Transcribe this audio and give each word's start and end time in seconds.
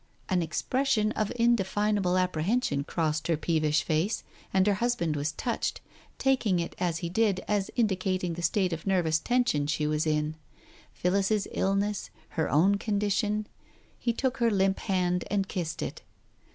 ."An 0.29 0.41
expression 0.41 1.11
of 1.11 1.31
indefinable 1.35 2.17
apprehension 2.17 2.83
crossed 2.83 3.27
her 3.27 3.37
peevish 3.37 3.83
face, 3.83 4.23
and 4.51 4.65
her 4.65 4.73
husband 4.73 5.15
was 5.15 5.31
touched, 5.33 5.79
taking 6.17 6.57
it, 6.59 6.75
as 6.79 6.97
he 7.05 7.07
did, 7.07 7.41
as 7.47 7.69
indicating 7.75 8.33
the 8.33 8.41
state 8.41 8.73
of 8.73 8.87
nervous 8.87 9.19
tension 9.19 9.67
she 9.67 9.85
was 9.85 10.07
in. 10.07 10.37
Phillis's 10.91 11.47
illness— 11.51 12.09
her 12.29 12.49
own 12.49 12.79
condition 12.79 13.45
He 13.99 14.11
took 14.11 14.37
her 14.37 14.49
limp 14.49 14.79
hand 14.79 15.23
and 15.29 15.47
kissed 15.47 15.83
it. 15.83 16.01